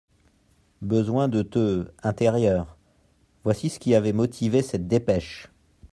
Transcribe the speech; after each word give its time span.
Besoin 0.81 1.27
de 1.27 1.43
te 1.43 1.85
»_Intérieur._» 2.01 2.65
Voici 3.43 3.69
ce 3.69 3.77
qui 3.77 3.93
avait 3.93 4.13
motivé 4.13 4.63
cette 4.63 4.87
dépêche. 4.87 5.51